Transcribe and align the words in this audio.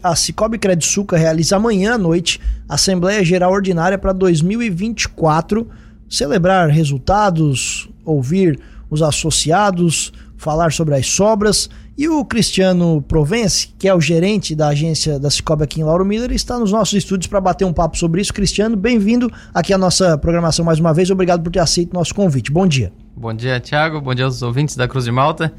A 0.00 0.14
Cicobi 0.14 0.60
Crediçuca 0.60 1.16
realiza 1.16 1.56
amanhã 1.56 1.94
à 1.94 1.98
noite 1.98 2.40
a 2.68 2.76
Assembleia 2.76 3.24
Geral 3.24 3.50
Ordinária 3.50 3.98
para 3.98 4.12
2024, 4.12 5.66
celebrar 6.08 6.68
resultados, 6.68 7.90
ouvir 8.04 8.60
os 8.88 9.02
associados, 9.02 10.12
falar 10.36 10.70
sobre 10.70 10.94
as 10.94 11.04
sobras. 11.08 11.68
E 11.96 12.08
o 12.08 12.24
Cristiano 12.24 13.02
Provence, 13.02 13.74
que 13.76 13.88
é 13.88 13.92
o 13.92 14.00
gerente 14.00 14.54
da 14.54 14.68
agência 14.68 15.18
da 15.18 15.30
Cicobi 15.30 15.64
aqui 15.64 15.80
em 15.80 15.84
Lauro 15.84 16.04
Miller, 16.04 16.30
está 16.30 16.56
nos 16.60 16.70
nossos 16.70 16.94
estúdios 16.94 17.26
para 17.26 17.40
bater 17.40 17.64
um 17.64 17.72
papo 17.72 17.98
sobre 17.98 18.20
isso. 18.20 18.32
Cristiano, 18.32 18.76
bem-vindo 18.76 19.28
aqui 19.52 19.72
à 19.72 19.78
nossa 19.78 20.16
programação 20.16 20.64
mais 20.64 20.78
uma 20.78 20.94
vez. 20.94 21.10
Obrigado 21.10 21.42
por 21.42 21.50
ter 21.50 21.58
aceito 21.58 21.92
nosso 21.92 22.14
convite. 22.14 22.52
Bom 22.52 22.68
dia. 22.68 22.92
Bom 23.16 23.34
dia, 23.34 23.58
Thiago. 23.58 24.00
Bom 24.00 24.14
dia 24.14 24.26
aos 24.26 24.42
ouvintes 24.42 24.76
da 24.76 24.86
Cruz 24.86 25.06
de 25.06 25.10
Malta. 25.10 25.52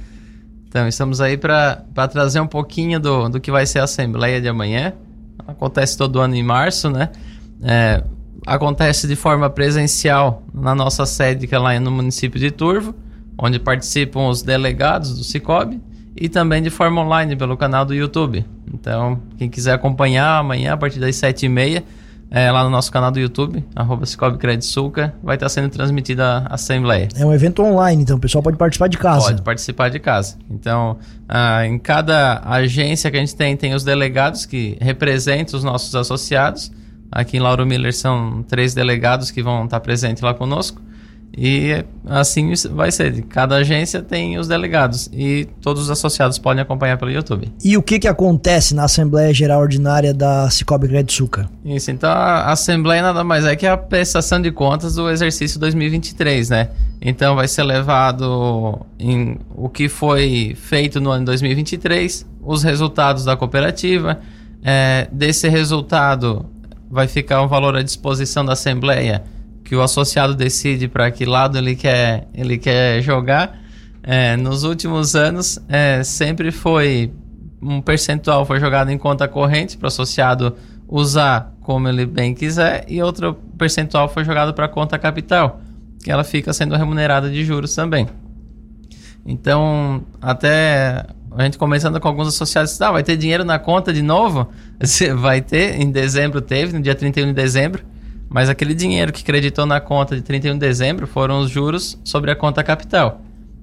Então, 0.69 0.87
estamos 0.87 1.19
aí 1.19 1.35
para 1.35 1.83
trazer 2.11 2.39
um 2.39 2.47
pouquinho 2.47 2.99
do, 2.99 3.27
do 3.27 3.39
que 3.41 3.51
vai 3.51 3.65
ser 3.65 3.79
a 3.79 3.85
Assembleia 3.85 4.39
de 4.39 4.47
amanhã. 4.47 4.93
Acontece 5.47 5.97
todo 5.97 6.19
ano 6.19 6.35
em 6.35 6.43
março, 6.43 6.91
né? 6.91 7.09
É, 7.63 8.03
acontece 8.45 9.07
de 9.07 9.15
forma 9.15 9.49
presencial 9.49 10.43
na 10.53 10.75
nossa 10.75 11.07
sede, 11.07 11.47
que 11.47 11.55
é 11.55 11.57
lá 11.57 11.77
no 11.79 11.89
município 11.89 12.39
de 12.39 12.51
Turvo, 12.51 12.93
onde 13.35 13.57
participam 13.57 14.27
os 14.27 14.43
delegados 14.43 15.17
do 15.17 15.23
Cicobi, 15.23 15.81
e 16.15 16.29
também 16.29 16.61
de 16.61 16.69
forma 16.69 17.01
online 17.01 17.35
pelo 17.35 17.57
canal 17.57 17.83
do 17.83 17.95
YouTube. 17.95 18.45
Então, 18.71 19.19
quem 19.39 19.49
quiser 19.49 19.73
acompanhar 19.73 20.37
amanhã, 20.37 20.73
a 20.73 20.77
partir 20.77 20.99
das 20.99 21.15
7h30, 21.15 21.81
é, 22.31 22.51
lá 22.51 22.63
no 22.63 22.69
nosso 22.69 22.91
canal 22.91 23.11
do 23.11 23.19
YouTube, 23.19 23.65
arroba 23.75 24.05
Cicobi 24.05 24.37
vai 25.23 25.35
estar 25.35 25.49
sendo 25.49 25.69
transmitida 25.69 26.45
a 26.47 26.53
Assembleia. 26.53 27.07
É 27.15 27.25
um 27.25 27.33
evento 27.33 27.63
online, 27.63 28.03
então 28.03 28.17
o 28.17 28.19
pessoal 28.19 28.43
pode 28.43 28.55
participar 28.55 28.87
de 28.87 28.97
casa. 28.97 29.25
Pode 29.27 29.41
participar 29.41 29.89
de 29.89 29.99
casa. 29.99 30.37
Então, 30.49 30.97
ah, 31.27 31.65
em 31.65 31.79
cada 31.79 32.41
agência 32.45 33.09
que 33.09 33.17
a 33.17 33.19
gente 33.19 33.35
tem, 33.35 33.57
tem 33.57 33.73
os 33.73 33.83
delegados 33.83 34.45
que 34.45 34.77
representam 34.79 35.57
os 35.57 35.63
nossos 35.63 35.95
associados. 35.95 36.71
Aqui 37.11 37.37
em 37.37 37.39
Lauro 37.39 37.65
Miller 37.65 37.95
são 37.95 38.43
três 38.43 38.75
delegados 38.75 39.31
que 39.31 39.41
vão 39.41 39.65
estar 39.65 39.79
presentes 39.79 40.21
lá 40.21 40.33
conosco. 40.33 40.79
E 41.37 41.85
assim 42.05 42.53
vai 42.71 42.91
ser. 42.91 43.21
Cada 43.23 43.57
agência 43.57 44.01
tem 44.01 44.37
os 44.37 44.47
delegados 44.47 45.09
e 45.13 45.47
todos 45.61 45.83
os 45.83 45.91
associados 45.91 46.37
podem 46.37 46.61
acompanhar 46.61 46.97
pelo 46.97 47.11
YouTube. 47.11 47.51
E 47.63 47.77
o 47.77 47.83
que, 47.83 47.99
que 47.99 48.07
acontece 48.07 48.73
na 48.73 48.83
Assembleia 48.85 49.33
Geral 49.33 49.61
Ordinária 49.61 50.13
da 50.13 50.49
Cicobi 50.49 50.89
Suca? 51.07 51.49
Isso, 51.63 51.91
então 51.91 52.09
a 52.09 52.51
Assembleia 52.51 53.01
nada 53.01 53.23
mais 53.23 53.45
é 53.45 53.55
que 53.55 53.67
a 53.67 53.77
prestação 53.77 54.41
de 54.41 54.51
contas 54.51 54.95
do 54.95 55.09
exercício 55.09 55.59
2023, 55.59 56.49
né? 56.49 56.69
Então 57.01 57.35
vai 57.35 57.47
ser 57.47 57.63
levado 57.63 58.85
em 58.97 59.37
o 59.55 59.69
que 59.69 59.87
foi 59.87 60.55
feito 60.59 60.99
no 60.99 61.09
ano 61.11 61.25
2023, 61.25 62.25
os 62.43 62.63
resultados 62.63 63.23
da 63.23 63.37
cooperativa. 63.37 64.19
É, 64.61 65.07
desse 65.09 65.47
resultado 65.47 66.45
vai 66.91 67.07
ficar 67.07 67.41
um 67.41 67.47
valor 67.47 67.77
à 67.77 67.81
disposição 67.81 68.43
da 68.43 68.53
Assembleia 68.53 69.23
que 69.69 69.75
o 69.75 69.83
associado 69.83 70.33
decide 70.33 70.87
para 70.87 71.11
que 71.11 71.25
lado 71.25 71.55
ele 71.55 71.75
quer, 71.75 72.27
ele 72.33 72.57
quer 72.57 73.03
jogar. 73.03 73.55
É, 74.01 74.35
nos 74.35 74.63
últimos 74.63 75.15
anos, 75.15 75.59
é, 75.69 76.03
sempre 76.03 76.51
foi 76.51 77.13
um 77.61 77.79
percentual 77.79 78.47
foi 78.47 78.59
jogado 78.59 78.89
em 78.89 78.97
conta 78.97 79.27
corrente 79.27 79.77
para 79.77 79.85
o 79.85 79.87
associado 79.89 80.55
usar 80.87 81.53
como 81.61 81.87
ele 81.87 82.07
bem 82.07 82.33
quiser 82.33 82.83
e 82.87 82.99
outro 83.03 83.35
percentual 83.59 84.09
foi 84.09 84.23
jogado 84.23 84.55
para 84.55 84.67
conta 84.67 84.97
capital, 84.97 85.61
que 86.03 86.11
ela 86.11 86.23
fica 86.23 86.51
sendo 86.51 86.75
remunerada 86.75 87.29
de 87.29 87.45
juros 87.45 87.75
também. 87.75 88.07
Então, 89.23 90.03
até 90.19 91.05
a 91.37 91.43
gente 91.43 91.59
começando 91.59 91.99
com 91.99 92.07
alguns 92.07 92.29
associados, 92.29 92.81
ah, 92.81 92.91
vai 92.91 93.03
ter 93.03 93.15
dinheiro 93.17 93.45
na 93.45 93.59
conta 93.59 93.93
de 93.93 94.01
novo? 94.01 94.49
Vai 95.19 95.41
ter, 95.41 95.79
em 95.79 95.91
dezembro 95.91 96.41
teve, 96.41 96.73
no 96.73 96.81
dia 96.81 96.95
31 96.95 97.27
de 97.27 97.33
dezembro. 97.33 97.83
Mas 98.29 98.47
aquele 98.47 98.75
dinheiro 98.75 99.11
que 99.11 99.23
creditou 99.23 99.65
na 99.65 99.81
conta 99.81 100.15
de 100.15 100.21
31 100.21 100.53
de 100.53 100.59
dezembro 100.59 101.07
foram 101.07 101.39
os 101.39 101.49
juros 101.49 101.99
sobre 102.03 102.29
a 102.29 102.35
conta 102.35 102.63
capital, 102.63 103.21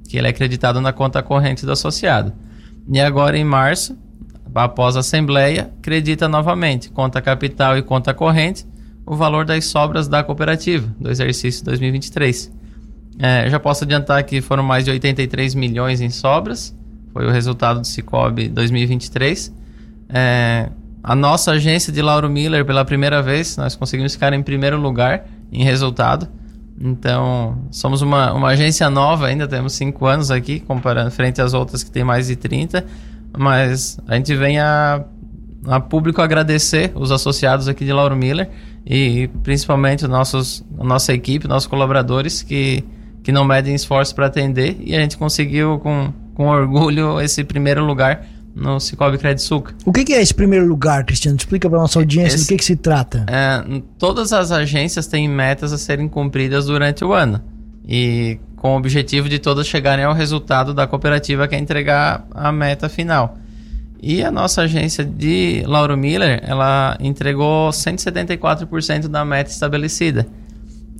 que 0.09 0.19
ele 0.19 0.27
é 0.27 0.31
acreditado 0.31 0.81
na 0.81 0.93
conta 0.93 1.22
corrente 1.22 1.65
do 1.65 1.72
associado. 1.72 2.32
E 2.88 3.00
agora 3.00 3.38
em 3.38 3.44
março, 3.44 3.97
após 4.55 4.97
a 4.97 5.00
assembleia, 5.00 5.71
credita 5.81 6.28
novamente 6.28 6.91
conta 6.91 7.22
capital 7.22 7.78
e 7.78 7.82
conta 7.82 8.12
corrente 8.12 8.66
o 9.05 9.15
valor 9.15 9.44
das 9.44 9.66
sobras 9.66 10.09
da 10.09 10.25
cooperativa 10.25 10.93
do 10.99 11.10
exercício 11.10 11.65
2023. 11.65 12.53
É, 13.19 13.49
já 13.49 13.60
posso 13.60 13.84
adiantar 13.84 14.22
que 14.25 14.41
foram 14.41 14.62
mais 14.62 14.84
de 14.84 14.91
83 14.91 15.55
milhões 15.55 16.00
em 16.00 16.10
sobras, 16.10 16.76
foi 17.12 17.25
o 17.25 17.31
resultado 17.31 17.81
do 17.81 17.87
Cicobi 17.87 18.49
2023. 18.49 19.55
É, 20.09 20.69
a 21.06 21.15
nossa 21.15 21.53
agência 21.53 21.93
de 21.93 22.03
Lauro 22.03 22.28
Miller, 22.28 22.65
pela 22.65 22.84
primeira 22.84 23.22
vez, 23.22 23.56
nós 23.56 23.77
conseguimos 23.77 24.12
ficar 24.15 24.33
em 24.33 24.43
primeiro 24.43 24.77
lugar 24.77 25.25
em 25.53 25.62
resultado. 25.62 26.27
Então, 26.81 27.56
somos 27.71 28.03
uma, 28.03 28.33
uma 28.33 28.49
agência 28.49 28.91
nova 28.91 29.28
ainda, 29.28 29.47
temos 29.47 29.75
cinco 29.75 30.05
anos 30.05 30.33
aqui, 30.33 30.59
comparando 30.59 31.12
frente 31.12 31.41
às 31.41 31.55
outras 31.55 31.84
que 31.84 31.93
tem 31.93 32.03
mais 32.03 32.27
de 32.27 32.34
30. 32.34 32.84
Mas 33.39 34.00
a 34.09 34.17
gente 34.17 34.34
vem 34.34 34.59
a, 34.59 35.05
a 35.69 35.78
público 35.78 36.21
agradecer 36.21 36.91
os 36.97 37.12
associados 37.12 37.69
aqui 37.69 37.84
de 37.84 37.93
Lauro 37.93 38.17
Miller 38.17 38.50
e 38.84 39.28
principalmente 39.44 40.09
nossos, 40.09 40.65
a 40.77 40.83
nossa 40.83 41.12
equipe, 41.12 41.47
nossos 41.47 41.69
colaboradores 41.69 42.43
que, 42.43 42.83
que 43.23 43.31
não 43.31 43.44
medem 43.44 43.77
esforço 43.77 44.12
para 44.12 44.27
atender 44.27 44.77
e 44.81 44.93
a 44.97 44.99
gente 44.99 45.17
conseguiu 45.17 45.78
com, 45.78 46.12
com 46.34 46.49
orgulho 46.49 47.21
esse 47.21 47.44
primeiro 47.44 47.84
lugar 47.84 48.27
no 48.56 48.81
Cicobi 48.81 49.19
Suca. 49.39 49.75
O 49.84 49.93
que, 49.93 50.03
que, 50.03 50.15
é 50.15 50.22
esse 50.22 50.33
primeiro 50.33 50.67
lugar, 50.67 51.05
Cristiano? 51.05 51.37
Explica 51.37 51.69
para 51.69 51.78
nossa 51.78 51.99
audiência 51.99 52.37
esse, 52.37 52.47
do 52.47 52.49
que, 52.49 52.56
que 52.56 52.65
se 52.65 52.75
trata. 52.75 53.27
É, 53.28 53.83
todas 53.99 54.33
as 54.33 54.50
agências 54.50 55.06
têm 55.06 55.28
metas 55.28 55.75
a 55.75 55.78
serem 55.78 56.09
cumpridas 56.09 56.65
durante 56.65 57.05
o 57.05 57.12
ano. 57.12 57.43
E 57.87 58.41
com 58.56 58.72
o 58.72 58.78
objetivo 58.78 59.28
de 59.28 59.39
todas 59.39 59.67
chegarem 59.67 60.06
ao 60.06 60.15
resultado 60.15 60.72
da 60.72 60.87
cooperativa 60.87 61.47
que 61.47 61.55
é 61.55 61.59
entregar 61.59 62.27
a 62.34 62.50
meta 62.50 62.89
final. 62.89 63.37
E 64.03 64.25
a 64.25 64.31
nossa 64.31 64.62
agência 64.62 65.05
de 65.05 65.62
Lauro 65.67 65.97
Miller, 65.97 66.41
ela 66.43 66.97
entregou 66.99 67.69
174% 67.71 69.09
da 69.09 69.25
meta 69.25 69.50
estabelecida. 69.50 70.27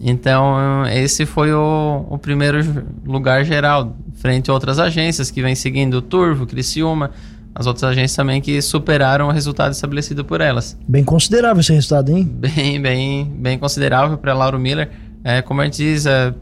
Então, 0.01 0.87
esse 0.89 1.25
foi 1.25 1.53
o, 1.53 2.07
o, 2.11 2.19
primeiro 2.19 2.59
lugar 3.05 3.45
geral, 3.45 3.97
frente 4.15 4.51
a 4.51 4.55
outras 4.55 4.79
agências 4.79 5.31
que 5.31 5.41
vem 5.41 5.55
seguindo 5.55 5.95
o 5.95 6.03
Turvo, 6.03 6.47
Criciúma, 6.47 7.13
as 7.59 7.67
outras 7.67 7.85
agências 7.85 8.15
também 8.15 8.39
que 8.39 8.61
superaram 8.61 9.29
o 9.29 9.31
resultado 9.31 9.73
estabelecido 9.73 10.23
por 10.27 10.43
elas. 10.43 10.79
Bem 10.87 11.03
considerável 11.03 11.61
esse 11.61 11.73
resultado, 11.73 12.11
hein? 12.11 12.23
Bem, 12.23 12.79
bem, 12.81 13.25
bem 13.25 13.59
considerável 13.59 14.19
para 14.19 14.35
Lauro 14.35 14.59
Miller. 14.59 14.91
É, 15.25 15.41
como 15.41 15.63
a 15.63 15.65
gente 15.65 15.79
diz, 15.79 16.05
é, 16.05 16.35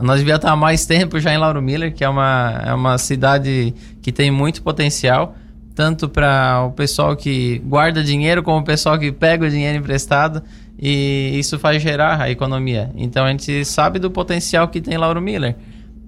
nós 0.00 0.18
devíamos 0.18 0.38
estar 0.38 0.52
há 0.52 0.56
mais 0.56 0.86
tempo 0.86 1.18
já 1.18 1.34
em 1.34 1.36
Lauro 1.36 1.60
Miller, 1.60 1.92
que 1.92 2.04
é 2.04 2.08
uma, 2.08 2.62
é 2.64 2.72
uma 2.72 2.96
cidade 2.96 3.74
que 4.00 4.12
tem 4.12 4.30
muito 4.30 4.62
potencial, 4.62 5.34
tanto 5.74 6.08
para 6.08 6.62
o 6.64 6.70
pessoal 6.70 7.16
que 7.16 7.58
guarda 7.66 8.00
dinheiro, 8.00 8.40
como 8.40 8.58
o 8.58 8.64
pessoal 8.64 8.96
que 8.96 9.10
pega 9.10 9.46
o 9.46 9.50
dinheiro 9.50 9.78
emprestado, 9.78 10.44
e 10.78 11.32
isso 11.34 11.58
faz 11.58 11.82
gerar 11.82 12.20
a 12.20 12.30
economia. 12.30 12.92
Então 12.94 13.24
a 13.24 13.30
gente 13.30 13.64
sabe 13.64 13.98
do 13.98 14.12
potencial 14.12 14.68
que 14.68 14.80
tem 14.80 14.96
Lauro 14.96 15.20
Miller. 15.20 15.56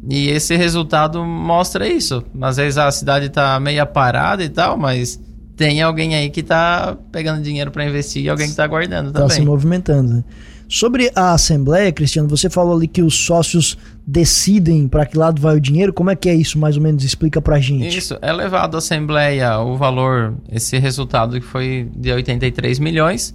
E 0.08 0.28
esse 0.28 0.56
resultado 0.56 1.24
mostra 1.24 1.88
isso. 1.88 2.22
Às 2.40 2.56
vezes 2.56 2.78
a 2.78 2.90
cidade 2.90 3.26
está 3.26 3.58
meia 3.58 3.84
parada 3.84 4.44
e 4.44 4.48
tal, 4.48 4.76
mas 4.76 5.20
tem 5.56 5.82
alguém 5.82 6.14
aí 6.14 6.30
que 6.30 6.40
está 6.40 6.96
pegando 7.10 7.42
dinheiro 7.42 7.70
para 7.70 7.84
investir 7.84 8.24
e 8.24 8.28
alguém 8.28 8.46
que 8.46 8.52
está 8.52 8.66
guardando 8.66 9.06
tá 9.06 9.20
também. 9.20 9.26
Está 9.26 9.40
se 9.40 9.44
movimentando. 9.44 10.14
Né? 10.14 10.24
Sobre 10.68 11.10
a 11.16 11.32
Assembleia, 11.32 11.90
Cristiano, 11.90 12.28
você 12.28 12.48
falou 12.48 12.76
ali 12.76 12.86
que 12.86 13.02
os 13.02 13.14
sócios 13.14 13.76
decidem 14.06 14.86
para 14.86 15.04
que 15.04 15.16
lado 15.16 15.40
vai 15.40 15.56
o 15.56 15.60
dinheiro. 15.60 15.92
Como 15.92 16.10
é 16.10 16.16
que 16.16 16.28
é 16.28 16.34
isso, 16.34 16.58
mais 16.58 16.76
ou 16.76 16.82
menos? 16.82 17.02
Explica 17.02 17.40
para 17.40 17.58
gente. 17.58 17.96
Isso, 17.96 18.16
é 18.20 18.32
levado 18.32 18.76
à 18.76 18.78
Assembleia 18.78 19.58
o 19.58 19.76
valor, 19.76 20.34
esse 20.50 20.78
resultado 20.78 21.40
que 21.40 21.46
foi 21.46 21.90
de 21.96 22.12
83 22.12 22.78
milhões. 22.78 23.34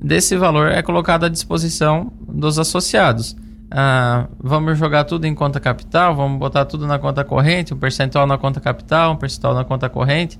Desse 0.00 0.36
valor 0.36 0.70
é 0.70 0.82
colocado 0.82 1.24
à 1.24 1.28
disposição 1.28 2.12
dos 2.28 2.58
associados 2.58 3.34
ah, 3.76 4.28
vamos 4.40 4.78
jogar 4.78 5.02
tudo 5.02 5.26
em 5.26 5.34
conta 5.34 5.58
capital, 5.58 6.14
vamos 6.14 6.38
botar 6.38 6.64
tudo 6.64 6.86
na 6.86 6.96
conta 6.96 7.24
corrente, 7.24 7.74
um 7.74 7.76
percentual 7.76 8.24
na 8.24 8.38
conta 8.38 8.60
capital, 8.60 9.14
um 9.14 9.16
percentual 9.16 9.52
na 9.52 9.64
conta 9.64 9.88
corrente. 9.88 10.38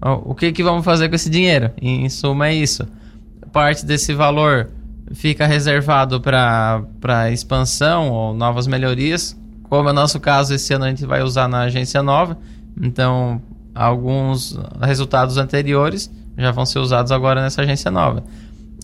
O 0.00 0.32
que, 0.32 0.52
que 0.52 0.62
vamos 0.62 0.84
fazer 0.84 1.08
com 1.08 1.16
esse 1.16 1.28
dinheiro? 1.28 1.72
Em 1.82 2.08
suma, 2.08 2.46
é 2.46 2.54
isso. 2.54 2.86
Parte 3.52 3.84
desse 3.84 4.14
valor 4.14 4.68
fica 5.12 5.44
reservado 5.44 6.20
para 6.20 7.32
expansão 7.32 8.10
ou 8.10 8.32
novas 8.32 8.68
melhorias. 8.68 9.36
Como 9.64 9.88
é 9.88 9.92
o 9.92 9.94
nosso 9.94 10.20
caso, 10.20 10.54
esse 10.54 10.72
ano 10.72 10.84
a 10.84 10.88
gente 10.88 11.04
vai 11.04 11.20
usar 11.20 11.48
na 11.48 11.62
agência 11.62 12.00
nova. 12.00 12.38
Então, 12.80 13.42
alguns 13.74 14.56
resultados 14.80 15.36
anteriores 15.36 16.08
já 16.36 16.52
vão 16.52 16.64
ser 16.64 16.78
usados 16.78 17.10
agora 17.10 17.42
nessa 17.42 17.62
agência 17.62 17.90
nova. 17.90 18.22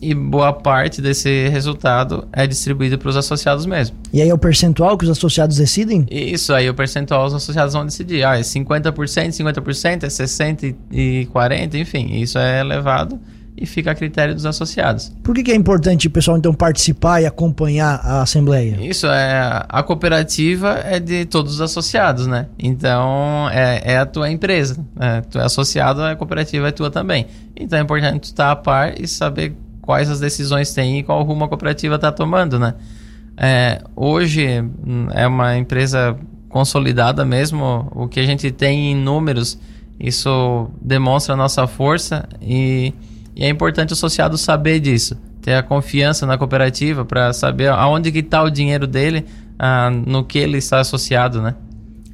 E 0.00 0.14
boa 0.14 0.52
parte 0.52 1.00
desse 1.00 1.48
resultado 1.48 2.26
é 2.32 2.46
distribuído 2.46 2.98
para 2.98 3.08
os 3.08 3.16
associados 3.16 3.66
mesmo. 3.66 3.96
E 4.12 4.20
aí 4.20 4.28
é 4.28 4.34
o 4.34 4.38
percentual 4.38 4.98
que 4.98 5.04
os 5.04 5.10
associados 5.10 5.56
decidem? 5.56 6.06
Isso, 6.10 6.52
aí 6.52 6.68
o 6.68 6.74
percentual 6.74 7.26
os 7.26 7.34
associados 7.34 7.74
vão 7.74 7.84
decidir. 7.84 8.24
Ah, 8.24 8.38
é 8.38 8.42
50%, 8.42 8.92
50%, 8.92 10.04
é 10.04 10.08
60% 10.08 10.74
e 10.90 11.28
40%, 11.32 11.74
enfim, 11.74 12.20
isso 12.20 12.38
é 12.38 12.62
levado 12.62 13.18
e 13.56 13.66
fica 13.66 13.92
a 13.92 13.94
critério 13.94 14.34
dos 14.34 14.44
associados. 14.44 15.12
Por 15.22 15.34
que, 15.34 15.42
que, 15.42 15.52
é 15.52 15.54
importante 15.54 16.08
o 16.08 16.10
pessoal 16.10 16.36
então 16.36 16.52
participar 16.52 17.22
e 17.22 17.26
acompanhar 17.26 18.00
a 18.02 18.22
assembleia? 18.22 18.76
Isso 18.80 19.06
é 19.06 19.64
a 19.68 19.82
cooperativa 19.82 20.80
é 20.84 20.98
de 20.98 21.24
todos 21.24 21.54
os 21.54 21.60
associados, 21.60 22.26
né? 22.26 22.48
Então 22.58 23.48
é, 23.50 23.92
é 23.92 23.98
a 23.98 24.06
tua 24.06 24.30
empresa, 24.30 24.84
é, 24.98 25.20
tu 25.20 25.38
é 25.38 25.44
associado, 25.44 26.02
a 26.02 26.16
cooperativa 26.16 26.68
é 26.68 26.72
tua 26.72 26.90
também. 26.90 27.26
Então 27.56 27.78
é 27.78 27.82
importante 27.82 28.20
tu 28.20 28.24
estar 28.24 28.50
a 28.50 28.56
par 28.56 29.00
e 29.00 29.06
saber 29.06 29.54
quais 29.84 30.08
as 30.08 30.18
decisões 30.18 30.72
tem 30.72 30.98
e 30.98 31.02
qual 31.02 31.22
rumo 31.22 31.44
a 31.44 31.48
cooperativa 31.48 31.96
está 31.96 32.10
tomando, 32.10 32.58
né? 32.58 32.74
É, 33.36 33.82
hoje 33.94 34.60
hum, 34.60 35.08
é 35.12 35.26
uma 35.26 35.58
empresa 35.58 36.16
consolidada 36.48 37.24
mesmo, 37.24 37.86
o 37.94 38.08
que 38.08 38.18
a 38.18 38.24
gente 38.24 38.50
tem 38.50 38.92
em 38.92 38.94
números, 38.96 39.58
isso 40.00 40.70
demonstra 40.80 41.34
a 41.34 41.36
nossa 41.36 41.66
força 41.66 42.26
e, 42.40 42.94
e 43.36 43.44
é 43.44 43.48
importante 43.48 43.90
o 43.90 43.94
associado 43.94 44.38
saber 44.38 44.80
disso, 44.80 45.18
ter 45.42 45.54
a 45.54 45.62
confiança 45.62 46.24
na 46.24 46.38
cooperativa 46.38 47.04
para 47.04 47.32
saber 47.32 47.68
aonde 47.68 48.10
que 48.10 48.20
está 48.20 48.42
o 48.42 48.48
dinheiro 48.48 48.86
dele, 48.86 49.26
ah, 49.58 49.90
no 49.90 50.24
que 50.24 50.38
ele 50.38 50.56
está 50.58 50.80
associado, 50.80 51.42
né? 51.42 51.54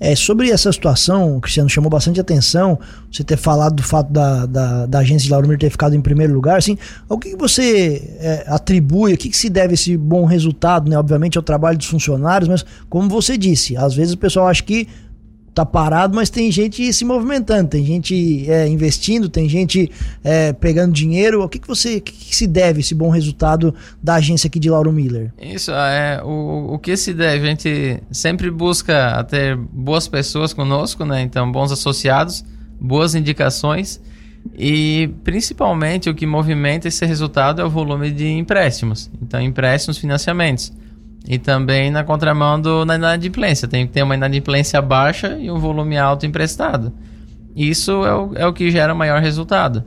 É, 0.00 0.16
sobre 0.16 0.50
essa 0.50 0.72
situação, 0.72 1.38
Cristiano, 1.38 1.68
chamou 1.68 1.90
bastante 1.90 2.18
atenção 2.18 2.78
você 3.12 3.22
ter 3.22 3.36
falado 3.36 3.74
do 3.74 3.82
fato 3.82 4.10
da, 4.10 4.46
da, 4.46 4.86
da 4.86 4.98
agência 5.00 5.26
de 5.26 5.30
Lauro 5.30 5.58
ter 5.58 5.68
ficado 5.68 5.94
em 5.94 6.00
primeiro 6.00 6.32
lugar. 6.32 6.56
Assim, 6.56 6.78
o 7.06 7.18
que, 7.18 7.30
que 7.30 7.36
você 7.36 8.16
é, 8.18 8.44
atribui, 8.48 9.12
o 9.12 9.18
que, 9.18 9.28
que 9.28 9.36
se 9.36 9.50
deve 9.50 9.74
esse 9.74 9.98
bom 9.98 10.24
resultado? 10.24 10.88
Né? 10.88 10.98
Obviamente 10.98 11.36
é 11.36 11.40
o 11.40 11.42
trabalho 11.42 11.76
dos 11.76 11.86
funcionários, 11.86 12.48
mas 12.48 12.64
como 12.88 13.10
você 13.10 13.36
disse, 13.36 13.76
às 13.76 13.94
vezes 13.94 14.14
o 14.14 14.18
pessoal 14.18 14.48
acha 14.48 14.62
que 14.62 14.88
tá 15.60 15.66
parado, 15.66 16.14
mas 16.14 16.30
tem 16.30 16.50
gente 16.50 16.92
se 16.92 17.04
movimentando, 17.04 17.70
tem 17.70 17.84
gente 17.84 18.50
é, 18.50 18.66
investindo, 18.68 19.28
tem 19.28 19.48
gente 19.48 19.90
é, 20.24 20.52
pegando 20.52 20.92
dinheiro. 20.92 21.42
O 21.42 21.48
que, 21.48 21.58
que 21.58 21.68
você 21.68 22.00
que, 22.00 22.12
que, 22.12 22.34
se 22.34 22.46
deve 22.46 22.80
esse 22.80 22.94
bom 22.94 23.10
resultado 23.10 23.74
da 24.02 24.14
agência 24.14 24.48
aqui 24.48 24.58
de 24.58 24.70
Lauro 24.70 24.92
Miller? 24.92 25.32
Isso 25.40 25.70
é 25.72 26.22
o, 26.24 26.74
o 26.74 26.78
que 26.78 26.96
se 26.96 27.12
deve. 27.12 27.46
A 27.46 27.50
gente 27.50 28.02
sempre 28.10 28.50
busca 28.50 29.22
ter 29.24 29.56
boas 29.56 30.08
pessoas 30.08 30.52
conosco, 30.52 31.04
né? 31.04 31.22
Então 31.22 31.50
bons 31.50 31.72
associados, 31.72 32.44
boas 32.80 33.14
indicações 33.14 34.00
e 34.56 35.10
principalmente 35.22 36.08
o 36.08 36.14
que 36.14 36.26
movimenta 36.26 36.88
esse 36.88 37.04
resultado 37.04 37.60
é 37.60 37.64
o 37.64 37.70
volume 37.70 38.10
de 38.10 38.26
empréstimos. 38.26 39.10
Então 39.22 39.40
empréstimos, 39.40 39.98
financiamentos. 39.98 40.72
E 41.28 41.38
também 41.38 41.90
na 41.90 42.02
contramão 42.02 42.60
do, 42.60 42.84
na 42.84 42.96
inadimplência. 42.96 43.68
Tem 43.68 43.86
que 43.86 43.92
ter 43.92 44.02
uma 44.02 44.14
inadimplência 44.14 44.80
baixa 44.80 45.36
e 45.38 45.50
um 45.50 45.58
volume 45.58 45.96
alto 45.98 46.26
emprestado. 46.26 46.92
Isso 47.54 48.04
é 48.04 48.14
o, 48.14 48.34
é 48.36 48.46
o 48.46 48.52
que 48.52 48.70
gera 48.70 48.94
maior 48.94 49.20
resultado. 49.20 49.84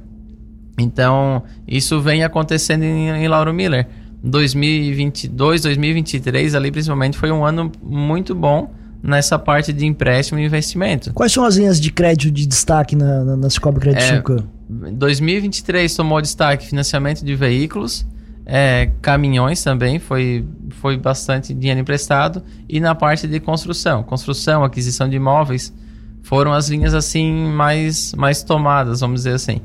Então, 0.80 1.44
isso 1.68 2.02
vem 2.02 2.24
acontecendo 2.24 2.84
em, 2.84 3.10
em 3.10 3.28
Lauro 3.28 3.54
Miller. 3.54 3.88
2022, 4.24 5.62
2023 5.64 6.56
ali 6.56 6.72
principalmente 6.72 7.18
foi 7.18 7.30
um 7.30 7.44
ano 7.46 7.70
muito 7.82 8.34
bom 8.34 8.72
nessa 9.04 9.38
parte 9.38 9.74
de 9.74 9.86
empréstimo 9.86 10.40
e 10.40 10.46
investimento. 10.46 11.14
Quais 11.14 11.34
são 11.34 11.44
as 11.44 11.58
linhas 11.58 11.80
de 11.80 11.92
crédito 11.92 12.32
de 12.32 12.48
destaque 12.48 12.96
na, 12.96 13.24
na, 13.24 13.36
na 13.36 13.50
Cicobi 13.50 13.82
Crédito 13.82 14.02
é, 14.02 14.16
Suca? 14.16 14.44
2023 14.70 15.94
tomou 15.94 16.22
destaque 16.22 16.66
financiamento 16.66 17.24
de 17.24 17.36
veículos, 17.36 18.06
é, 18.46 18.92
caminhões 19.02 19.64
também, 19.64 20.00
foi, 20.00 20.46
foi 20.82 20.98
bastante 20.98 21.54
dinheiro 21.54 21.80
emprestado. 21.80 22.44
E 22.68 22.80
na 22.80 22.94
parte 22.94 23.28
de 23.28 23.40
construção, 23.40 24.04
construção, 24.04 24.64
aquisição 24.64 25.08
de 25.08 25.16
imóveis, 25.16 25.74
foram 26.22 26.54
as 26.54 26.70
linhas 26.70 26.94
assim 26.94 27.32
mais, 27.48 28.14
mais 28.14 28.44
tomadas, 28.44 29.00
vamos 29.00 29.22
dizer 29.22 29.36
assim. 29.36 29.62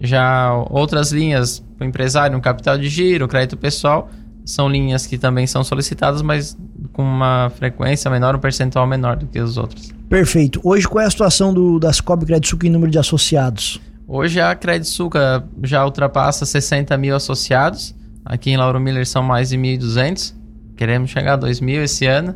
Já 0.00 0.52
outras 0.70 1.12
linhas, 1.12 1.64
o 1.80 1.84
empresário, 1.84 2.36
um 2.36 2.40
capital 2.40 2.78
de 2.78 2.88
giro, 2.88 3.28
crédito 3.28 3.56
pessoal, 3.56 4.10
são 4.44 4.68
linhas 4.68 5.06
que 5.06 5.16
também 5.16 5.46
são 5.46 5.64
solicitadas, 5.64 6.20
mas 6.20 6.56
com 6.92 7.02
uma 7.02 7.50
frequência 7.56 8.10
menor, 8.10 8.36
um 8.36 8.38
percentual 8.38 8.86
menor 8.86 9.16
do 9.16 9.26
que 9.26 9.40
os 9.40 9.56
outros. 9.56 9.92
Perfeito. 10.08 10.60
Hoje, 10.62 10.86
qual 10.86 11.02
é 11.02 11.06
a 11.06 11.10
situação 11.10 11.52
do, 11.52 11.78
das 11.78 12.00
Cobre 12.00 12.26
Crédito 12.26 12.48
Suca 12.48 12.66
em 12.66 12.70
número 12.70 12.90
de 12.90 12.98
associados? 12.98 13.80
Hoje 14.06 14.38
a 14.38 14.54
Crédito 14.54 14.88
Suca 14.88 15.42
já 15.62 15.82
ultrapassa 15.84 16.44
60 16.44 16.94
mil 16.98 17.16
associados 17.16 17.94
Aqui 18.24 18.50
em 18.50 18.56
Lauro 18.56 18.80
Miller 18.80 19.06
são 19.06 19.22
mais 19.22 19.50
de 19.50 19.58
1.200. 19.58 20.34
Queremos 20.76 21.10
chegar 21.10 21.34
a 21.34 21.38
2.000 21.38 21.82
esse 21.82 22.06
ano. 22.06 22.34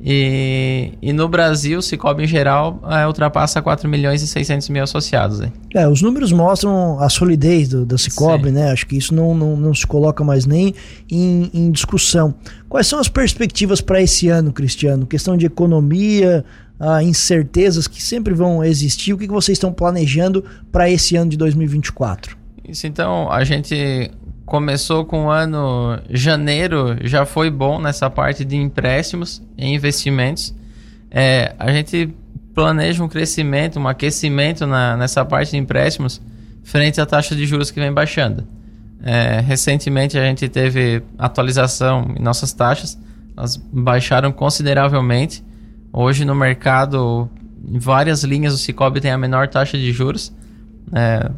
E, 0.00 0.92
e 1.00 1.12
no 1.12 1.26
Brasil, 1.28 1.78
o 1.78 1.82
Cicobi 1.82 2.24
em 2.24 2.26
geral 2.26 2.80
é, 2.84 3.06
ultrapassa 3.06 3.62
4 3.62 3.88
milhões 3.88 4.22
e 4.22 4.26
600 4.26 4.68
mil 4.68 4.82
associados. 4.82 5.40
Hein? 5.40 5.52
É, 5.74 5.88
os 5.88 6.02
números 6.02 6.32
mostram 6.32 7.00
a 7.00 7.08
solidez 7.08 7.68
do, 7.68 7.86
da 7.86 7.96
Cicobi, 7.96 8.48
Sim. 8.48 8.54
né? 8.54 8.70
Acho 8.70 8.86
que 8.86 8.96
isso 8.96 9.14
não, 9.14 9.34
não, 9.34 9.56
não 9.56 9.74
se 9.74 9.86
coloca 9.86 10.22
mais 10.22 10.44
nem 10.44 10.74
em, 11.10 11.50
em 11.52 11.70
discussão. 11.70 12.34
Quais 12.68 12.86
são 12.86 12.98
as 12.98 13.08
perspectivas 13.08 13.80
para 13.80 14.00
esse 14.00 14.28
ano, 14.28 14.52
Cristiano? 14.52 15.06
Questão 15.06 15.36
de 15.36 15.46
economia, 15.46 16.44
ah, 16.78 17.02
incertezas 17.02 17.88
que 17.88 18.02
sempre 18.02 18.34
vão 18.34 18.62
existir. 18.62 19.14
O 19.14 19.18
que, 19.18 19.26
que 19.26 19.32
vocês 19.32 19.56
estão 19.56 19.72
planejando 19.72 20.44
para 20.70 20.90
esse 20.90 21.16
ano 21.16 21.30
de 21.30 21.38
2024? 21.38 22.36
Isso, 22.68 22.86
então, 22.86 23.30
a 23.30 23.44
gente 23.44 24.10
começou 24.46 25.04
com 25.04 25.26
o 25.26 25.30
ano 25.30 25.98
janeiro, 26.08 26.96
já 27.02 27.26
foi 27.26 27.50
bom 27.50 27.80
nessa 27.80 28.08
parte 28.08 28.44
de 28.44 28.56
empréstimos 28.56 29.42
e 29.58 29.66
investimentos. 29.66 30.54
É, 31.10 31.54
a 31.58 31.72
gente 31.72 32.14
planeja 32.54 33.02
um 33.02 33.08
crescimento, 33.08 33.80
um 33.80 33.88
aquecimento 33.88 34.64
na, 34.66 34.96
nessa 34.96 35.24
parte 35.24 35.50
de 35.50 35.56
empréstimos 35.56 36.22
frente 36.62 37.00
à 37.00 37.04
taxa 37.04 37.34
de 37.34 37.44
juros 37.44 37.72
que 37.72 37.80
vem 37.80 37.92
baixando. 37.92 38.46
É, 39.02 39.40
recentemente 39.40 40.16
a 40.16 40.24
gente 40.24 40.48
teve 40.48 41.02
atualização 41.18 42.14
em 42.16 42.22
nossas 42.22 42.52
taxas, 42.52 42.98
elas 43.36 43.56
baixaram 43.56 44.30
consideravelmente. 44.30 45.44
Hoje 45.92 46.24
no 46.24 46.34
mercado, 46.34 47.28
em 47.68 47.78
várias 47.78 48.22
linhas, 48.22 48.54
o 48.54 48.58
Cicobi 48.58 49.00
tem 49.00 49.10
a 49.10 49.18
menor 49.18 49.48
taxa 49.48 49.76
de 49.76 49.92
juros. 49.92 50.32
É, 50.92 51.30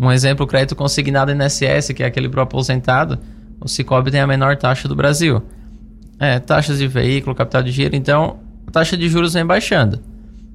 um 0.00 0.10
exemplo, 0.10 0.44
o 0.44 0.48
crédito 0.48 0.76
consignado 0.76 1.32
INSS, 1.32 1.92
que 1.94 2.02
é 2.02 2.06
aquele 2.06 2.28
para 2.28 2.42
aposentado, 2.42 3.18
o 3.60 3.68
Cicobi 3.68 4.10
tem 4.10 4.20
a 4.20 4.26
menor 4.26 4.56
taxa 4.56 4.88
do 4.88 4.94
Brasil. 4.94 5.42
É, 6.18 6.38
taxas 6.38 6.78
de 6.78 6.86
veículo, 6.86 7.34
capital 7.34 7.62
de 7.62 7.70
giro, 7.70 7.96
então 7.96 8.38
a 8.66 8.70
taxa 8.70 8.96
de 8.96 9.08
juros 9.08 9.32
vem 9.32 9.44
baixando. 9.44 10.00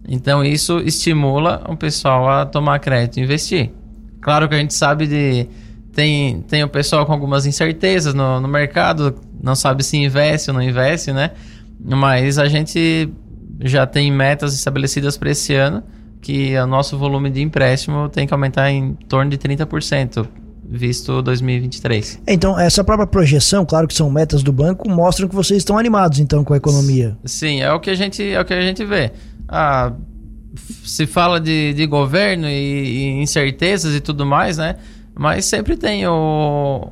Então 0.07 0.44
isso 0.44 0.80
estimula 0.80 1.63
o 1.68 1.75
pessoal 1.75 2.30
a 2.30 2.45
tomar 2.45 2.80
crédito 2.80 3.18
e 3.18 3.24
investir. 3.24 3.72
Claro 4.22 4.48
que 4.48 4.56
a 4.56 4.57
gente 4.57 4.74
sabe 4.74 5.07
de. 5.07 5.48
Tem, 5.92 6.42
tem 6.42 6.63
o 6.63 6.68
pessoal 6.68 7.06
com 7.06 7.13
algumas 7.13 7.45
incertezas 7.45 8.14
no, 8.14 8.40
no 8.40 8.47
mercado, 8.47 9.16
não 9.42 9.56
sabe 9.56 9.81
se 9.81 9.97
investe 9.97 10.49
ou 10.49 10.54
não 10.54 10.61
investe, 10.61 11.11
né? 11.14 11.31
Mas 11.80 12.38
a 12.38 12.47
gente 12.47 13.09
já 13.61 13.88
tem 13.88 14.11
metas 14.11 14.54
estabelecidas 14.54 15.18
para 15.18 15.31
esse 15.31 15.54
ano 15.54 15.81
que 16.25 16.57
o 16.57 16.65
nosso 16.65 16.97
volume 16.97 17.29
de 17.29 17.39
empréstimo 17.39 18.09
tem 18.09 18.25
que 18.25 18.33
aumentar 18.33 18.71
em 18.71 18.95
torno 19.07 19.29
de 19.29 19.37
30%, 19.37 20.27
visto 20.67 21.21
2023. 21.21 22.23
Então, 22.27 22.59
essa 22.59 22.83
própria 22.83 23.05
projeção, 23.05 23.63
claro 23.63 23.87
que 23.87 23.94
são 23.94 24.09
metas 24.09 24.41
do 24.41 24.51
banco, 24.51 24.89
mostram 24.89 25.27
que 25.29 25.35
vocês 25.35 25.59
estão 25.59 25.77
animados 25.77 26.17
então 26.17 26.44
com 26.44 26.55
a 26.55 26.57
economia. 26.57 27.15
Sim, 27.25 27.61
é 27.61 27.71
o 27.71 27.79
que 27.79 27.91
a 27.91 27.94
gente, 27.94 28.23
é 28.23 28.41
o 28.41 28.44
que 28.44 28.55
a 28.55 28.61
gente 28.61 28.83
vê. 28.83 29.11
Ah, 29.47 29.94
se 30.83 31.05
fala 31.05 31.39
de, 31.39 31.75
de 31.75 31.85
governo 31.85 32.47
e, 32.49 32.53
e 32.53 33.21
incertezas 33.21 33.94
e 33.94 33.99
tudo 33.99 34.25
mais, 34.25 34.57
né? 34.57 34.77
Mas 35.13 35.45
sempre 35.45 35.77
tem 35.77 36.07
o, 36.07 36.89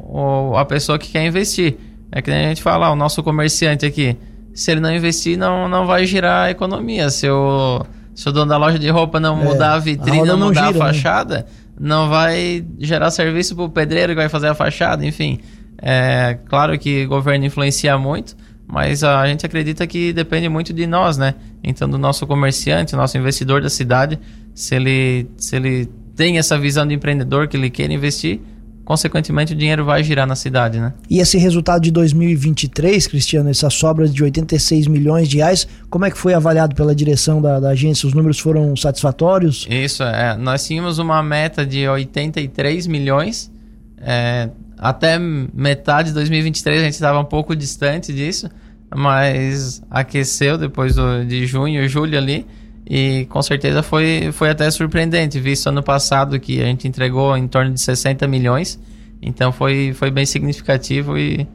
o, 0.51 0.57
a 0.57 0.63
pessoa 0.63 0.99
que 0.99 1.11
quer 1.11 1.25
investir. 1.25 1.75
É 2.11 2.21
que 2.21 2.29
a 2.29 2.49
gente 2.49 2.61
fala, 2.61 2.91
o 2.91 2.95
nosso 2.95 3.23
comerciante 3.23 3.83
aqui, 3.83 4.15
se 4.53 4.69
ele 4.69 4.79
não 4.79 4.93
investir, 4.93 5.39
não, 5.39 5.67
não 5.67 5.87
vai 5.87 6.05
girar 6.05 6.45
a 6.45 6.51
economia. 6.51 7.09
Se 7.09 7.27
o 7.27 7.83
se 8.15 8.27
o 8.29 8.32
dono 8.32 8.50
da 8.50 8.58
loja 8.58 8.77
de 8.77 8.89
roupa 8.89 9.20
não 9.20 9.39
é, 9.39 9.43
mudar 9.43 9.74
a 9.74 9.79
vitrine, 9.79 10.22
a 10.22 10.25
não 10.25 10.48
mudar 10.48 10.72
gira, 10.72 10.84
a 10.84 10.88
né? 10.88 10.93
fachada, 10.93 11.38
né? 11.38 11.46
não 11.79 12.10
vai 12.10 12.65
gerar 12.79 13.12
serviço 13.12 13.55
para 13.55 13.65
o 13.65 13.70
pedreiro 13.70 14.13
que 14.13 14.17
vai 14.17 14.29
fazer 14.29 14.48
a 14.48 14.53
fachada, 14.53 15.05
enfim. 15.05 15.39
É 15.82 16.38
claro 16.48 16.77
que 16.77 17.05
o 17.05 17.10
governo 17.10 17.46
influencia 17.46 17.98
muito, 17.98 18.36
mas 18.67 19.03
a 19.03 19.27
gente 19.27 19.46
acredita 19.46 19.86
que 19.86 20.13
depende 20.13 20.48
muito 20.48 20.74
de 20.74 20.88
nós, 20.88 21.17
né? 21.17 21.36
Então, 21.63 21.89
do 21.89 21.98
nosso 21.98 22.25
comerciante, 22.25 22.96
nosso 22.96 23.17
investidor 23.17 23.62
da 23.62 23.70
cidade, 23.70 24.20
se 24.53 24.75
ele, 24.75 25.27
se 25.36 25.55
ele 25.55 25.89
tem 26.15 26.38
essa 26.38 26.58
visão 26.58 26.88
de 26.88 26.93
empreendedor 26.93 27.48
que 27.48 27.58
ele 27.58 27.70
quer 27.70 27.89
investir, 27.91 28.39
consequentemente 28.83 29.53
o 29.53 29.55
dinheiro 29.55 29.85
vai 29.85 30.03
girar 30.03 30.27
na 30.27 30.35
cidade, 30.35 30.79
né? 30.79 30.93
E 31.09 31.19
esse 31.19 31.37
resultado 31.37 31.81
de 31.81 31.91
2023, 31.91 33.07
Cristiano, 33.07 33.49
essas 33.49 33.73
sobras 33.73 34.13
de 34.13 34.23
86 34.23 34.87
milhões 34.87 35.27
de 35.27 35.37
reais, 35.37 35.67
como 35.89 36.05
é 36.05 36.11
que 36.11 36.17
foi 36.17 36.33
avaliado 36.33 36.75
pela 36.75 36.93
direção 36.93 37.41
da, 37.41 37.59
da 37.59 37.69
agência? 37.69 38.07
Os 38.07 38.13
números 38.13 38.39
foram 38.39 38.75
satisfatórios? 38.75 39.65
Isso, 39.69 40.03
é. 40.03 40.35
Nós 40.35 40.65
tínhamos 40.65 40.99
uma 40.99 41.21
meta 41.23 41.65
de 41.65 41.87
83 41.87 42.87
milhões, 42.87 43.51
é, 43.97 44.49
até 44.77 45.17
metade 45.17 46.09
de 46.09 46.15
2023 46.15 46.81
a 46.81 46.83
gente 46.83 46.93
estava 46.93 47.19
um 47.19 47.25
pouco 47.25 47.55
distante 47.55 48.11
disso, 48.11 48.49
mas 48.93 49.81
aqueceu 49.89 50.57
depois 50.57 50.95
do, 50.95 51.25
de 51.25 51.45
junho, 51.45 51.87
julho 51.87 52.17
ali. 52.17 52.45
E 52.89 53.25
com 53.29 53.41
certeza 53.41 53.81
foi, 53.81 54.29
foi 54.33 54.49
até 54.49 54.69
surpreendente, 54.69 55.39
visto 55.39 55.67
ano 55.67 55.81
passado 55.81 56.39
que 56.39 56.61
a 56.61 56.65
gente 56.65 56.87
entregou 56.87 57.35
em 57.37 57.47
torno 57.47 57.73
de 57.73 57.79
60 57.79 58.27
milhões. 58.27 58.79
Então 59.21 59.51
foi, 59.51 59.93
foi 59.93 60.11
bem 60.11 60.25
significativo 60.25 61.17
e, 61.17 61.47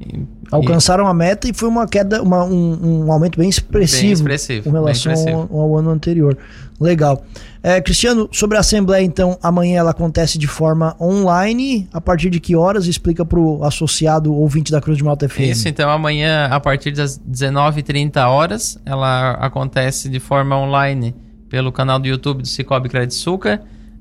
e 0.00 0.24
Alcançaram 0.50 1.06
a 1.06 1.14
meta 1.14 1.48
e 1.48 1.52
foi 1.52 1.68
uma 1.68 1.86
queda, 1.86 2.22
uma, 2.22 2.44
um, 2.44 3.04
um 3.04 3.12
aumento 3.12 3.38
bem 3.38 3.48
expressivo, 3.48 4.24
bem 4.24 4.34
expressivo 4.34 4.64
com 4.64 4.70
relação 4.70 5.12
expressivo. 5.12 5.48
Ao, 5.50 5.60
ao, 5.60 5.76
ano 5.76 5.90
anterior. 5.90 6.36
Legal. 6.80 7.24
É, 7.62 7.80
Cristiano, 7.80 8.28
sobre 8.32 8.56
a 8.56 8.60
Assembleia, 8.60 9.04
então, 9.04 9.38
amanhã 9.42 9.80
ela 9.80 9.90
acontece 9.90 10.38
de 10.38 10.46
forma 10.46 10.96
online. 11.00 11.88
A 11.92 12.00
partir 12.00 12.30
de 12.30 12.40
que 12.40 12.54
horas? 12.56 12.86
Explica 12.86 13.24
para 13.24 13.38
o 13.38 13.64
associado 13.64 14.32
ouvinte 14.32 14.70
da 14.70 14.80
Cruz 14.80 14.96
de 14.96 15.04
Malta 15.04 15.28
FM. 15.28 15.40
Isso, 15.40 15.68
então, 15.68 15.90
amanhã, 15.90 16.46
a 16.46 16.60
partir 16.60 16.92
das 16.92 17.18
19h30 17.18 18.26
horas, 18.26 18.78
ela 18.86 19.32
acontece 19.32 20.08
de 20.08 20.20
forma 20.20 20.56
online 20.56 21.14
pelo 21.48 21.72
canal 21.72 21.98
do 21.98 22.06
YouTube 22.06 22.42
do 22.42 22.48
Cicobi 22.48 22.88
Credit 22.88 23.14
Suca 23.14 23.60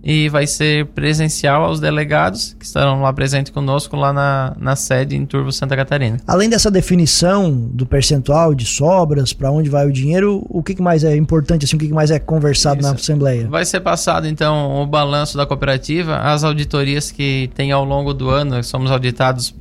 e 0.09 0.29
vai 0.29 0.47
ser 0.47 0.85
presencial 0.85 1.65
aos 1.65 1.81
delegados 1.81 2.55
que 2.57 2.63
estarão 2.63 3.01
lá 3.01 3.11
presentes 3.11 3.51
conosco 3.51 3.93
lá 3.97 4.13
na, 4.13 4.55
na 4.57 4.73
sede 4.73 5.17
em 5.17 5.25
Turvo 5.25 5.51
Santa 5.51 5.75
Catarina. 5.75 6.15
Além 6.25 6.49
dessa 6.49 6.71
definição 6.71 7.51
do 7.51 7.85
percentual 7.85 8.55
de 8.55 8.65
sobras, 8.65 9.33
para 9.33 9.51
onde 9.51 9.69
vai 9.69 9.85
o 9.85 9.91
dinheiro, 9.91 10.45
o 10.47 10.63
que, 10.63 10.75
que, 10.75 10.81
mais 10.81 11.03
é 11.03 11.13
importante, 11.17 11.65
assim, 11.65 11.75
o 11.75 11.79
que, 11.79 11.89
que 11.89 11.93
mais 11.93 12.09
é 12.09 12.19
conversado 12.19 12.79
Isso. 12.79 12.87
na 12.87 12.95
Assembleia? 12.95 13.49
Vai 13.49 13.65
ser 13.65 13.81
passado 13.81 14.27
então 14.27 14.81
o 14.81 14.87
balanço 14.87 15.35
da 15.35 15.45
cooperativa, 15.45 16.15
as 16.19 16.41
auditorias 16.45 17.11
que 17.11 17.49
tem 17.53 17.73
ao 17.73 17.83
longo 17.83 18.13
do 18.13 18.29
ano, 18.29 18.63
somos 18.63 18.89
auditados 18.89 19.53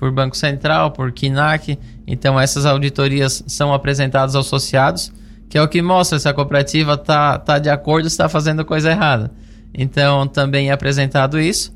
por 0.00 0.10
Banco 0.10 0.36
Central, 0.36 0.90
por 0.90 1.12
KINAC, 1.12 1.78
então 2.08 2.40
essas 2.40 2.66
auditorias 2.66 3.44
são 3.46 3.72
apresentadas 3.72 4.34
aos 4.34 4.48
associados, 4.48 5.12
que 5.48 5.56
é 5.56 5.62
o 5.62 5.68
que 5.68 5.80
mostra 5.80 6.18
se 6.18 6.28
a 6.28 6.34
cooperativa 6.34 6.94
está 6.94 7.38
tá 7.38 7.60
de 7.60 7.70
acordo 7.70 8.06
ou 8.06 8.08
está 8.08 8.28
fazendo 8.28 8.64
coisa 8.64 8.90
errada. 8.90 9.30
Então, 9.74 10.26
também 10.26 10.70
é 10.70 10.72
apresentado 10.72 11.40
isso. 11.40 11.72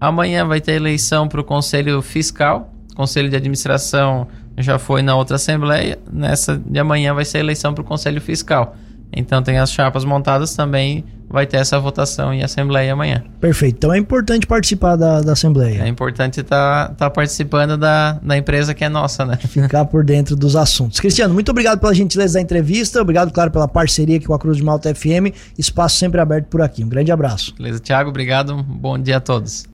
Amanhã 0.00 0.46
vai 0.46 0.60
ter 0.60 0.72
eleição 0.72 1.28
para 1.28 1.40
o 1.40 1.44
Conselho 1.44 2.00
Fiscal. 2.00 2.72
Conselho 2.94 3.28
de 3.28 3.36
Administração 3.36 4.26
já 4.58 4.78
foi 4.78 5.02
na 5.02 5.14
outra 5.16 5.36
Assembleia. 5.36 5.98
Nessa 6.10 6.56
de 6.56 6.78
amanhã 6.78 7.14
vai 7.14 7.24
ser 7.24 7.38
eleição 7.38 7.74
para 7.74 7.82
o 7.82 7.84
Conselho 7.84 8.20
Fiscal. 8.20 8.76
Então 9.12 9.42
tem 9.42 9.58
as 9.58 9.72
chapas 9.72 10.04
montadas 10.04 10.54
também, 10.54 11.04
vai 11.28 11.46
ter 11.46 11.58
essa 11.58 11.78
votação 11.78 12.34
em 12.34 12.42
Assembleia 12.42 12.92
amanhã. 12.92 13.22
Perfeito. 13.40 13.76
Então 13.76 13.94
é 13.94 13.98
importante 13.98 14.46
participar 14.46 14.96
da, 14.96 15.20
da 15.20 15.32
Assembleia. 15.32 15.82
É 15.82 15.88
importante 15.88 16.40
estar 16.40 16.88
tá, 16.88 16.94
tá 16.94 17.10
participando 17.10 17.76
da, 17.76 18.14
da 18.14 18.36
empresa 18.36 18.74
que 18.74 18.84
é 18.84 18.88
nossa, 18.88 19.24
né? 19.24 19.36
Ficar 19.48 19.84
por 19.84 20.04
dentro 20.04 20.34
dos 20.34 20.56
assuntos. 20.56 20.98
Cristiano, 20.98 21.32
muito 21.32 21.50
obrigado 21.50 21.78
pela 21.78 21.94
gentileza 21.94 22.34
da 22.34 22.40
entrevista. 22.40 23.00
Obrigado, 23.00 23.32
claro, 23.32 23.50
pela 23.50 23.68
parceria 23.68 24.16
aqui 24.16 24.26
com 24.26 24.34
a 24.34 24.38
Cruz 24.38 24.56
de 24.56 24.64
Malta 24.64 24.92
FM. 24.92 25.32
Espaço 25.56 25.96
sempre 25.96 26.20
aberto 26.20 26.46
por 26.46 26.60
aqui. 26.60 26.82
Um 26.82 26.88
grande 26.88 27.12
abraço. 27.12 27.54
Beleza, 27.56 27.78
Thiago. 27.78 28.10
Obrigado. 28.10 28.62
bom 28.62 28.98
dia 28.98 29.18
a 29.18 29.20
todos. 29.20 29.64